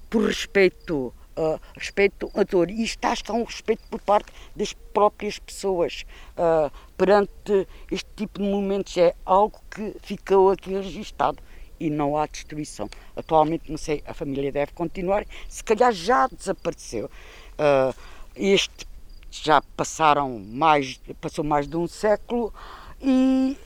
por 0.10 0.26
respeito, 0.26 1.14
uh, 1.38 1.58
respeito 1.74 2.30
a 2.36 2.44
dor. 2.44 2.70
E 2.70 2.86
que 3.24 3.32
há 3.32 3.34
um 3.34 3.46
respeito 3.46 3.82
por 3.90 4.02
parte 4.02 4.30
das 4.54 4.74
próprias 4.74 5.40
pessoas 5.40 6.06
uh, 6.38 6.70
perante 6.98 7.66
este 7.90 8.10
tipo 8.14 8.42
de 8.42 8.46
momentos. 8.46 8.98
É 8.98 9.16
algo 9.26 9.58
que 9.72 9.96
ficou 10.02 10.52
aqui 10.52 10.74
registado 10.74 11.42
e 11.80 11.90
não 11.90 12.18
há 12.18 12.26
destruição. 12.26 12.90
Atualmente, 13.16 13.72
não 13.72 13.78
sei, 13.78 14.04
a 14.06 14.14
família 14.14 14.52
deve 14.52 14.74
continuar, 14.74 15.26
se 15.48 15.64
calhar 15.64 15.94
já 15.94 16.28
desapareceu. 16.28 17.10
Uh, 17.58 17.96
este 18.36 18.86
já 19.32 19.62
passaram 19.78 20.40
mais, 20.40 21.00
passou 21.22 21.44
mais 21.46 21.68
de 21.68 21.78
um 21.78 21.88
século 21.88 22.54
e 23.02 23.58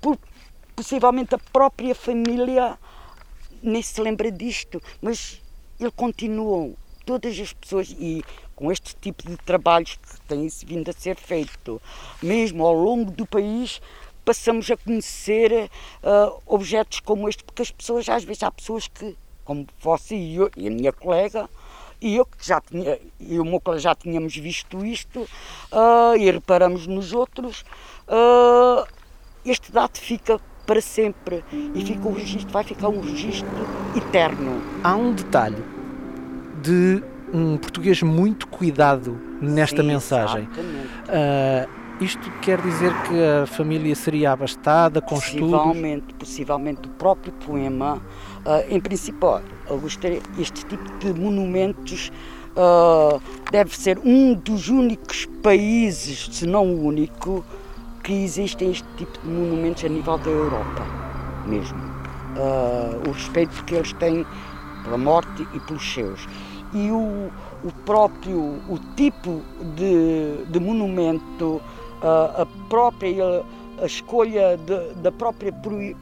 por, 0.00 0.16
possivelmente 0.76 1.34
a 1.34 1.38
própria 1.38 1.94
família 1.94 2.78
nem 3.62 3.82
se 3.82 4.00
lembra 4.00 4.30
disto, 4.30 4.82
mas 5.00 5.40
ele 5.78 5.90
continua, 5.90 6.72
todas 7.04 7.38
as 7.38 7.52
pessoas, 7.52 7.94
e 7.98 8.22
com 8.54 8.70
este 8.70 8.94
tipo 8.96 9.26
de 9.26 9.36
trabalhos 9.38 9.96
que 9.96 10.20
têm 10.28 10.48
vindo 10.66 10.90
a 10.90 10.92
ser 10.92 11.16
feito, 11.16 11.80
mesmo 12.22 12.66
ao 12.66 12.74
longo 12.74 13.10
do 13.10 13.26
país, 13.26 13.80
passamos 14.24 14.70
a 14.70 14.76
conhecer 14.76 15.70
uh, 16.02 16.40
objetos 16.46 17.00
como 17.00 17.28
este, 17.28 17.42
porque 17.42 17.62
as 17.62 17.70
pessoas, 17.70 18.08
às 18.08 18.22
vezes, 18.22 18.42
há 18.42 18.50
pessoas 18.50 18.86
que, 18.86 19.16
como 19.44 19.66
você 19.80 20.14
e, 20.14 20.36
eu, 20.36 20.50
e 20.56 20.68
a 20.68 20.70
minha 20.70 20.92
colega, 20.92 21.48
e 22.00 22.16
eu 22.16 22.26
que 22.26 22.46
já 22.46 22.60
tinha, 22.60 22.98
e 23.18 23.38
o 23.38 23.44
meu 23.44 23.60
colega 23.60 23.80
já 23.80 23.94
tínhamos 23.94 24.36
visto 24.36 24.84
isto, 24.84 25.20
uh, 25.20 26.16
e 26.18 26.30
reparamos 26.30 26.86
nos 26.86 27.12
outros, 27.12 27.64
uh, 28.06 28.86
este 29.44 29.72
dado 29.72 29.98
fica 29.98 30.38
para 30.70 30.80
sempre 30.80 31.44
e 31.74 31.84
fica 31.84 32.06
o 32.06 32.12
registro, 32.12 32.52
vai 32.52 32.62
ficar 32.62 32.88
um 32.90 33.00
registro 33.00 33.48
eterno. 33.96 34.62
Há 34.84 34.94
um 34.94 35.12
detalhe 35.12 35.56
de 36.62 37.02
um 37.34 37.56
português 37.56 38.00
muito 38.04 38.46
cuidado 38.46 39.18
nesta 39.42 39.82
Sim, 39.82 39.88
mensagem. 39.88 40.44
Uh, 40.44 41.68
Isto 42.00 42.30
quer 42.40 42.60
dizer 42.60 42.92
que 43.02 43.42
a 43.42 43.46
família 43.46 43.96
seria 43.96 44.30
abastada 44.30 45.00
com 45.00 45.16
possivelmente, 45.16 46.04
estudos? 46.06 46.16
Possivelmente, 46.20 46.88
o 46.88 46.90
próprio 46.92 47.32
poema, 47.32 47.96
uh, 47.96 48.72
em 48.72 48.78
princípio, 48.78 49.42
este 50.38 50.64
tipo 50.66 50.98
de 51.00 51.12
monumentos 51.12 52.12
uh, 52.56 53.20
deve 53.50 53.76
ser 53.76 53.98
um 54.04 54.34
dos 54.34 54.68
únicos 54.68 55.26
países, 55.42 56.28
se 56.30 56.46
não 56.46 56.64
o 56.64 56.86
único, 56.86 57.44
que 58.02 58.12
existem 58.12 58.70
este 58.70 58.86
tipo 58.96 59.18
de 59.20 59.28
monumentos 59.28 59.84
a 59.84 59.88
nível 59.88 60.18
da 60.18 60.30
Europa, 60.30 60.84
mesmo. 61.46 61.78
Uh, 62.36 63.08
o 63.08 63.12
respeito 63.12 63.64
que 63.64 63.74
eles 63.74 63.92
têm 63.94 64.24
pela 64.84 64.96
morte 64.96 65.46
e 65.54 65.60
pelos 65.60 65.92
seus. 65.92 66.26
E 66.72 66.90
o, 66.90 67.30
o 67.64 67.72
próprio, 67.84 68.38
o 68.68 68.78
tipo 68.96 69.42
de, 69.76 70.44
de 70.46 70.60
monumento, 70.60 71.60
uh, 72.02 72.42
a 72.42 72.46
própria 72.68 73.44
a 73.82 73.86
escolha 73.86 74.58
de, 74.58 74.94
da 75.00 75.10
própria 75.10 75.52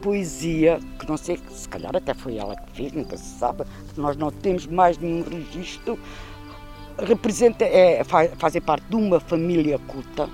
poesia, 0.02 0.80
que 0.98 1.08
não 1.08 1.16
sei, 1.16 1.38
se 1.50 1.68
calhar 1.68 1.94
até 1.94 2.12
foi 2.12 2.36
ela 2.36 2.56
que 2.56 2.72
fez, 2.72 2.92
nunca 2.92 3.16
se 3.16 3.38
sabe, 3.38 3.64
nós 3.96 4.16
não 4.16 4.32
temos 4.32 4.66
mais 4.66 4.98
nenhum 4.98 5.22
registro, 5.22 5.96
representa, 6.98 7.64
é, 7.64 8.02
faz, 8.02 8.32
fazem 8.36 8.60
parte 8.60 8.84
de 8.88 8.96
uma 8.96 9.20
família 9.20 9.78
culta, 9.86 10.28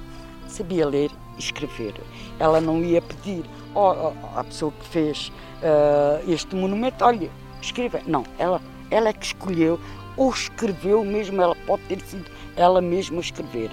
sabia 0.48 0.86
ler 0.86 1.10
escrever. 1.38 1.94
Ela 2.38 2.60
não 2.60 2.82
ia 2.82 3.00
pedir 3.02 3.44
oh, 3.74 4.12
oh, 4.12 4.38
à 4.38 4.44
pessoa 4.44 4.72
que 4.72 4.88
fez 4.88 5.32
uh, 5.62 6.30
este 6.30 6.54
monumento, 6.54 7.04
olha, 7.04 7.30
escreva. 7.60 8.00
Não, 8.06 8.24
ela, 8.38 8.60
ela 8.90 9.08
é 9.08 9.12
que 9.12 9.26
escolheu, 9.26 9.80
ou 10.16 10.30
escreveu 10.30 11.04
mesmo, 11.04 11.40
ela 11.42 11.56
pode 11.66 11.82
ter 11.84 12.00
sido 12.00 12.30
ela 12.56 12.80
mesma 12.80 13.18
a 13.18 13.20
escrever. 13.20 13.70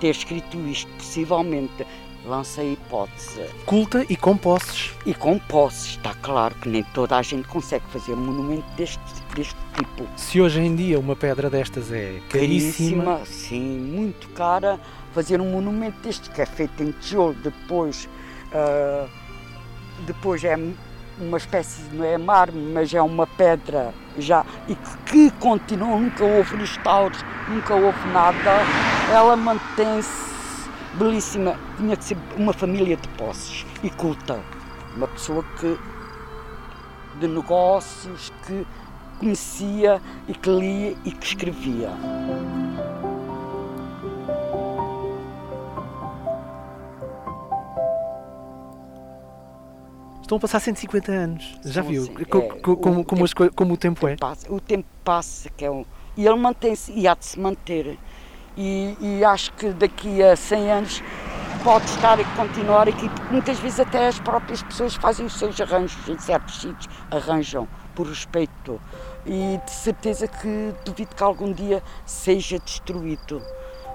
Ter 0.00 0.10
escrito 0.10 0.56
isto, 0.58 0.90
possivelmente, 0.92 1.86
lança 2.24 2.60
a 2.60 2.64
hipótese. 2.64 3.42
Culta 3.64 4.04
e 4.08 4.16
com 4.16 4.36
posses. 4.36 4.92
E 5.06 5.14
com 5.14 5.38
posses, 5.38 5.96
está 5.96 6.14
claro 6.14 6.54
que 6.56 6.68
nem 6.68 6.82
toda 6.82 7.16
a 7.16 7.22
gente 7.22 7.48
consegue 7.48 7.84
fazer 7.90 8.12
um 8.12 8.16
monumento 8.16 8.66
deste, 8.76 9.00
deste 9.34 9.56
tipo. 9.74 10.06
Se 10.16 10.40
hoje 10.40 10.60
em 10.60 10.74
dia 10.74 10.98
uma 10.98 11.16
pedra 11.16 11.48
destas 11.48 11.90
é 11.90 12.20
caríssima. 12.28 13.04
caríssima 13.04 13.26
sim, 13.26 13.78
muito 13.78 14.28
cara, 14.30 14.78
fazer 15.18 15.40
um 15.40 15.50
monumento 15.50 15.98
deste 16.00 16.30
que 16.30 16.40
é 16.40 16.46
feito 16.46 16.80
em 16.80 16.92
tijolo, 16.92 17.34
depois, 17.42 18.08
uh, 18.52 19.08
depois 20.06 20.44
é 20.44 20.56
uma 21.18 21.36
espécie, 21.36 21.82
não 21.92 22.04
é 22.04 22.16
mármore, 22.16 22.72
mas 22.72 22.94
é 22.94 23.02
uma 23.02 23.26
pedra 23.26 23.92
já, 24.16 24.46
e 24.68 24.76
que, 24.76 24.96
que 25.06 25.30
continua, 25.40 25.98
nunca 25.98 26.24
houve 26.24 26.54
restauros, 26.54 27.18
nunca 27.48 27.74
houve 27.74 27.98
nada, 28.12 28.62
ela 29.12 29.36
mantém-se 29.36 30.70
belíssima, 30.94 31.56
tinha 31.76 31.96
que 31.96 32.04
ser 32.04 32.16
uma 32.36 32.52
família 32.52 32.96
de 32.96 33.08
posses 33.08 33.66
e 33.82 33.90
culta. 33.90 34.38
Uma 34.96 35.08
pessoa 35.08 35.44
que 35.58 35.76
de 37.18 37.26
negócios, 37.26 38.32
que 38.46 38.64
conhecia 39.18 40.00
e 40.28 40.32
que 40.32 40.48
lia 40.48 40.96
e 41.04 41.10
que 41.10 41.26
escrevia. 41.26 41.90
Estão 50.28 50.36
a 50.36 50.40
passar 50.42 50.60
150 50.60 51.10
anos, 51.10 51.58
já 51.64 51.80
viu? 51.80 52.02
Assim, 52.02 52.12
como, 52.24 52.44
é, 52.44 52.48
como, 52.60 52.70
o, 52.70 52.76
como, 52.76 53.26
tempo, 53.26 53.54
como, 53.54 53.72
o 53.72 53.76
tempo 53.78 54.06
é? 54.06 54.16
Passa, 54.16 54.52
o 54.52 54.60
tempo 54.60 54.86
passa, 55.02 55.48
que 55.48 55.64
é 55.64 55.70
um, 55.70 55.86
e 56.18 56.26
ele 56.26 56.36
mantém-se 56.36 56.92
e 56.92 57.08
há 57.08 57.14
de 57.14 57.24
se 57.24 57.40
manter 57.40 57.98
e, 58.54 58.94
e, 59.00 59.24
acho 59.24 59.50
que 59.54 59.70
daqui 59.70 60.22
a 60.22 60.36
100 60.36 60.70
anos 60.70 61.02
pode 61.64 61.86
estar 61.86 62.20
e 62.20 62.26
continuar 62.36 62.86
aqui, 62.86 63.08
porque 63.08 63.32
muitas 63.32 63.58
vezes 63.58 63.80
até 63.80 64.06
as 64.06 64.20
próprias 64.20 64.62
pessoas 64.62 64.96
fazem 64.96 65.24
os 65.24 65.32
seus 65.32 65.58
arranjos 65.62 66.06
em 66.06 66.18
certos 66.18 66.60
sítios, 66.60 66.94
arranjam 67.10 67.66
por 67.94 68.06
respeito 68.06 68.78
e 69.24 69.58
de 69.64 69.70
certeza 69.70 70.28
que 70.28 70.74
duvido 70.84 71.16
que 71.16 71.22
algum 71.22 71.50
dia 71.50 71.82
seja 72.04 72.58
destruído, 72.58 73.42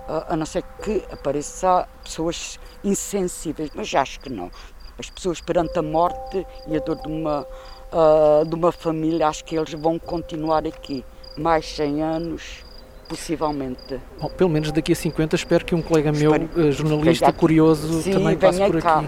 a 0.08 0.36
não 0.36 0.48
ser 0.48 0.64
que 0.82 1.04
apareça 1.12 1.88
pessoas 2.04 2.60
insensíveis, 2.84 3.70
mas 3.76 3.94
acho 3.94 4.20
que 4.20 4.30
não. 4.30 4.52
As 4.98 5.10
pessoas 5.10 5.42
perante 5.42 5.78
a 5.78 5.82
morte 5.82 6.46
e 6.68 6.78
a 6.78 6.80
dor 6.80 6.98
de 6.98 7.08
uma, 7.08 7.48
uh, 7.92 8.46
de 8.46 8.56
uma 8.56 8.72
família, 8.72 9.28
acho 9.28 9.44
que 9.44 9.56
eles 9.56 9.74
vão 9.74 9.98
continuar 9.98 10.66
aqui 10.68 11.04
mais 11.38 11.66
100 11.76 12.04
anos 12.04 12.64
possivelmente. 13.08 14.00
Bom, 14.20 14.30
pelo 14.30 14.50
menos 14.50 14.72
daqui 14.72 14.92
a 14.92 14.96
50 14.96 15.36
espero 15.36 15.66
que 15.66 15.76
um 15.76 15.82
colega 15.82 16.12
meu, 16.12 16.32
espero, 16.32 16.72
jornalista 16.72 17.34
curioso, 17.34 18.02
Sim, 18.02 18.12
também 18.12 18.38
passe 18.38 18.60
por 18.60 18.82
cá. 18.82 19.00
aqui. 19.00 19.08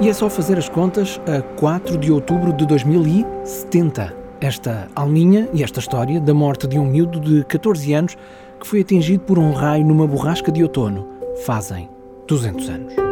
E 0.00 0.08
é 0.08 0.12
só 0.12 0.28
fazer 0.28 0.58
as 0.58 0.68
contas 0.68 1.20
a 1.26 1.40
4 1.56 1.96
de 1.96 2.12
outubro 2.12 2.52
de 2.52 2.66
2070. 2.66 4.14
Esta 4.40 4.88
alminha 4.94 5.48
e 5.54 5.62
esta 5.62 5.80
história 5.80 6.20
da 6.20 6.34
morte 6.34 6.66
de 6.66 6.78
um 6.78 6.84
miúdo 6.84 7.18
de 7.18 7.44
14 7.44 7.94
anos 7.94 8.16
que 8.60 8.66
foi 8.66 8.80
atingido 8.80 9.24
por 9.24 9.38
um 9.38 9.52
raio 9.52 9.84
numa 9.84 10.06
borrasca 10.06 10.52
de 10.52 10.62
outono 10.62 11.08
fazem 11.44 11.88
200 12.26 12.68
anos. 12.68 13.03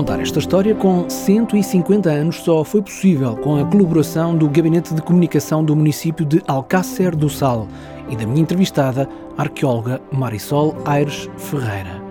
Contar 0.00 0.18
esta 0.18 0.38
história 0.38 0.74
com 0.74 1.10
150 1.10 2.08
anos 2.08 2.36
só 2.36 2.64
foi 2.64 2.80
possível 2.80 3.36
com 3.36 3.56
a 3.56 3.66
colaboração 3.66 4.34
do 4.34 4.48
Gabinete 4.48 4.94
de 4.94 5.02
Comunicação 5.02 5.62
do 5.62 5.76
município 5.76 6.24
de 6.24 6.42
Alcácer 6.48 7.14
do 7.14 7.28
Sal 7.28 7.68
e 8.08 8.16
da 8.16 8.26
minha 8.26 8.40
entrevistada, 8.40 9.06
a 9.36 9.42
arqueóloga 9.42 10.00
Marisol 10.10 10.74
Aires 10.86 11.28
Ferreira. 11.36 12.02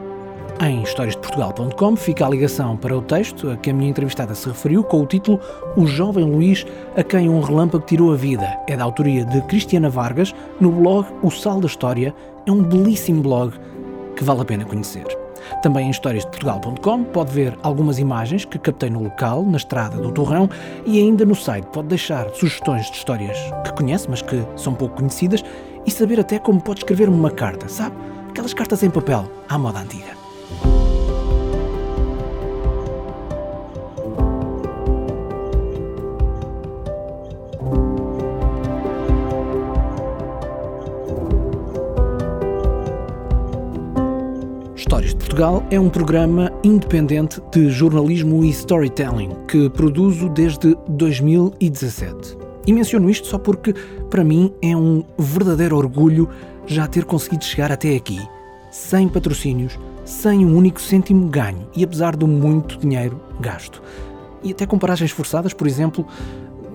Em 0.62 0.84
historiasdeportugal.com 0.84 1.96
fica 1.96 2.28
a 2.28 2.30
ligação 2.30 2.78
para 2.78 2.96
o 2.96 3.02
texto 3.02 3.50
a 3.50 3.58
que 3.58 3.72
a 3.72 3.74
minha 3.74 3.90
entrevistada 3.90 4.36
se 4.36 4.48
referiu 4.48 4.84
com 4.84 5.02
o 5.02 5.08
título 5.08 5.40
O 5.76 5.88
Jovem 5.88 6.26
Luís 6.26 6.68
a 6.96 7.02
quem 7.02 7.28
um 7.28 7.42
relâmpago 7.42 7.88
tirou 7.88 8.14
a 8.14 8.16
vida. 8.16 8.56
É 8.68 8.78
da 8.78 8.84
autoria 8.84 9.26
de 9.26 9.42
Cristiana 9.48 9.90
Vargas 9.90 10.32
no 10.62 10.72
blog 10.72 11.08
O 11.24 11.32
Sal 11.32 11.60
da 11.60 11.66
História. 11.66 12.14
É 12.46 12.52
um 12.52 12.62
belíssimo 12.62 13.24
blog 13.24 13.52
que 14.16 14.24
vale 14.24 14.42
a 14.42 14.46
pena 14.46 14.64
conhecer. 14.64 15.19
Também 15.62 15.88
em 15.88 15.92
historiasdeportugal.com 15.92 17.04
pode 17.06 17.32
ver 17.32 17.58
algumas 17.64 18.00
imagens 18.00 18.46
que 18.46 18.60
captei 18.60 18.90
no 18.90 19.04
local, 19.04 19.44
na 19.44 19.58
estrada 19.58 19.98
do 19.98 20.12
Torrão, 20.12 20.50
e 20.86 21.00
ainda 21.00 21.26
no 21.26 21.36
site 21.36 21.66
pode 21.66 21.88
deixar 21.90 22.30
sugestões 22.30 22.90
de 22.90 22.98
histórias 22.98 23.38
que 23.64 23.74
conhece, 23.74 24.10
mas 24.10 24.22
que 24.22 24.44
são 24.56 24.74
pouco 24.74 24.98
conhecidas, 24.98 25.44
e 25.86 25.92
saber 25.92 26.20
até 26.20 26.40
como 26.40 26.62
pode 26.62 26.82
escrever 26.82 27.10
uma 27.10 27.32
carta, 27.32 27.68
sabe? 27.68 27.96
Aquelas 28.30 28.54
cartas 28.54 28.84
em 28.84 28.90
papel, 28.90 29.30
à 29.48 29.58
moda 29.58 29.80
antiga. 29.80 30.18
Portugal 45.40 45.66
é 45.72 45.80
um 45.80 45.90
programa 45.90 46.52
independente 46.66 47.42
de 47.50 47.70
jornalismo 47.70 48.44
e 48.44 48.50
storytelling 48.50 49.30
que 49.48 49.70
produzo 49.70 50.28
desde 50.28 50.76
2017. 50.90 52.38
E 52.68 52.74
menciono 52.74 53.10
isto 53.10 53.26
só 53.26 53.38
porque, 53.38 53.74
para 54.10 54.22
mim, 54.22 54.54
é 54.62 54.76
um 54.76 55.02
verdadeiro 55.18 55.78
orgulho 55.78 56.28
já 56.68 56.88
ter 56.88 57.06
conseguido 57.06 57.46
chegar 57.46 57.72
até 57.72 57.96
aqui, 57.96 58.20
sem 58.70 59.08
patrocínios, 59.08 59.80
sem 60.04 60.46
um 60.46 60.58
único 60.58 60.82
cêntimo 60.82 61.30
ganho 61.30 61.70
e 61.74 61.86
apesar 61.86 62.18
do 62.18 62.28
muito 62.28 62.78
dinheiro 62.78 63.18
gasto. 63.40 63.82
E 64.44 64.52
até 64.52 64.66
com 64.66 64.78
paragens 64.78 65.12
forçadas, 65.12 65.54
por 65.54 65.68
exemplo, 65.68 66.06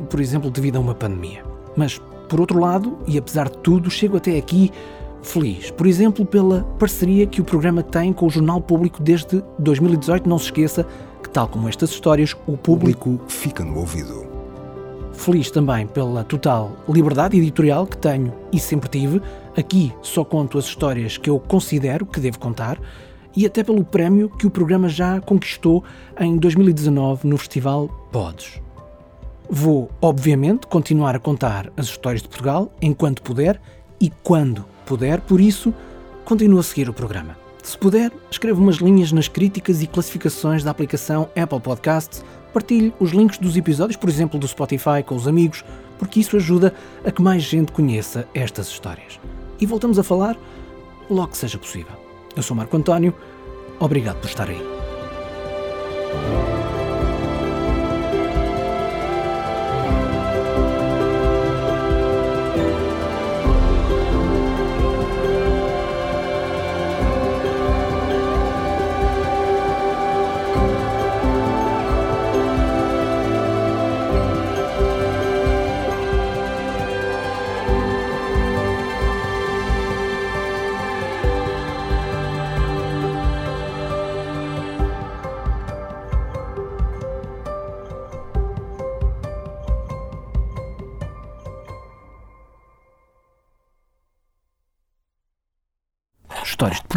por 0.09 0.21
exemplo, 0.21 0.51
devido 0.51 0.77
a 0.77 0.81
uma 0.81 0.95
pandemia. 0.95 1.45
Mas, 1.77 2.01
por 2.31 2.41
outro 2.41 2.59
lado, 2.59 2.97
e 3.07 3.19
apesar 3.19 3.51
de 3.51 3.59
tudo, 3.59 3.91
chego 3.91 4.17
até 4.17 4.39
aqui 4.39 4.73
feliz, 5.25 5.71
por 5.71 5.87
exemplo, 5.87 6.25
pela 6.25 6.63
parceria 6.79 7.27
que 7.27 7.41
o 7.41 7.45
programa 7.45 7.83
tem 7.83 8.13
com 8.13 8.27
o 8.27 8.31
Jornal 8.31 8.61
Público 8.61 9.03
desde 9.03 9.43
2018. 9.59 10.29
Não 10.29 10.39
se 10.39 10.47
esqueça 10.47 10.87
que, 11.23 11.29
tal 11.31 11.49
como 11.49 11.69
estas 11.69 11.91
histórias, 11.91 12.37
o 12.47 12.57
público 12.57 13.21
fica 13.27 13.65
no 13.65 13.79
ouvido. 13.79 14.27
Feliz 15.13 15.51
também 15.51 15.87
pela 15.87 16.25
total 16.25 16.73
liberdade 16.89 17.37
editorial 17.37 17.87
que 17.87 17.97
tenho 17.97 18.33
e 18.53 18.59
sempre 18.59 18.89
tive. 18.89 19.23
Aqui 19.57 19.93
só 20.03 20.25
conto 20.25 20.59
as 20.59 20.67
histórias 20.67 21.17
que 21.17 21.31
eu 21.31 21.39
considero 21.39 22.05
que 22.05 22.21
devo 22.21 22.39
contar 22.39 22.79
e 23.37 23.47
até 23.47 23.65
pelo 23.65 23.85
prémio 23.85 24.29
que 24.29 24.47
o 24.47 24.51
programa 24.51 24.89
já 24.89 25.21
conquistou 25.21 25.83
em 26.19 26.37
2019 26.37 27.27
no 27.27 27.37
Festival 27.39 27.89
Podes. 28.13 28.61
Vou, 29.49 29.91
obviamente, 30.01 30.67
continuar 30.67 31.15
a 31.17 31.19
contar 31.19 31.71
as 31.77 31.87
histórias 31.87 32.23
de 32.23 32.29
Portugal 32.29 32.73
enquanto 32.81 33.23
puder 33.23 33.61
e 34.01 34.11
quando 34.23 34.65
puder, 34.85 35.21
por 35.21 35.41
isso, 35.41 35.75
continue 36.25 36.61
a 36.61 36.63
seguir 36.63 36.89
o 36.89 36.93
programa. 36.93 37.37
Se 37.63 37.79
puder, 37.79 38.13
escreva 38.31 38.61
umas 38.61 38.77
linhas 38.77 39.11
nas 39.11 39.27
críticas 39.27 39.83
e 39.83 39.87
classificações 39.87 40.63
da 40.63 40.71
aplicação 40.71 41.31
Apple 41.35 41.61
Podcasts, 41.61 42.25
partilhe 42.53 42.93
os 43.01 43.11
links 43.11 43.39
dos 43.39 43.57
episódios, 43.57 43.97
por 43.97 44.09
exemplo, 44.09 44.39
do 44.39 44.47
Spotify, 44.47 45.03
com 45.05 45.17
os 45.17 45.27
amigos, 45.27 45.65
porque 45.99 46.21
isso 46.21 46.37
ajuda 46.37 46.75
a 47.05 47.11
que 47.11 47.23
mais 47.23 47.43
gente 47.43 47.73
conheça 47.73 48.29
estas 48.35 48.69
histórias. 48.69 49.19
E 49.59 49.67
voltamos 49.67 49.99
a 49.99 50.03
falar 50.03 50.37
logo 51.09 51.29
que 51.29 51.39
seja 51.39 51.59
possível. 51.59 51.93
Eu 52.37 52.43
sou 52.43 52.57
Marco 52.57 52.77
António, 52.77 53.15
obrigado 53.81 54.21
por 54.21 54.29
estar 54.29 54.49
aí. 54.49 54.61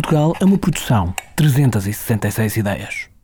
Portugal 0.08 0.34
é 0.40 0.46
uma 0.46 0.58
produção 0.58 1.14
366 1.36 2.56
ideias. 2.56 3.17